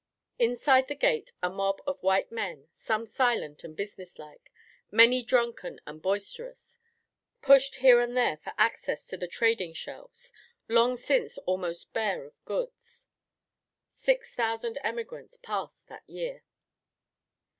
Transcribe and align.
Inside 0.39 0.87
the 0.87 0.95
gate 0.95 1.31
a 1.43 1.49
mob 1.51 1.79
of 1.85 2.01
white 2.01 2.31
men, 2.31 2.67
some 2.71 3.05
silent 3.05 3.63
and 3.63 3.77
businesslike, 3.77 4.51
many 4.89 5.21
drunken 5.21 5.79
and 5.85 6.01
boisterous, 6.01 6.79
pushed 7.43 7.75
here 7.75 7.99
and 7.99 8.17
there 8.17 8.37
for 8.37 8.51
access 8.57 9.05
to 9.05 9.15
the 9.15 9.27
trading 9.27 9.73
shelves, 9.75 10.31
long 10.67 10.97
since 10.97 11.37
almost 11.45 11.93
bare 11.93 12.25
of 12.25 12.45
goods. 12.45 13.09
Six 13.89 14.33
thousand 14.33 14.79
emigrants 14.83 15.37
passed 15.37 15.87
that 15.89 16.09
year. 16.09 16.45